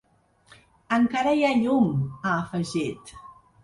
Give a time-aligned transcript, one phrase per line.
[0.97, 3.19] Encara hi ha llum…, ha afegit.